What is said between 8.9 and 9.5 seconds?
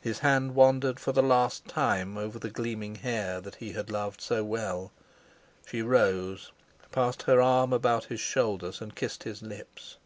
kissed his